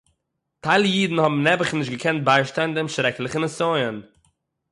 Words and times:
טייל 0.63 0.83
אידן 0.93 1.17
האָבן 1.19 1.43
נעבעך 1.45 1.69
נישט 1.77 1.91
געקענט 1.93 2.21
ביישטיין 2.27 2.71
דעם 2.75 2.87
שרעקליכן 2.93 3.43
נסיון 3.45 3.95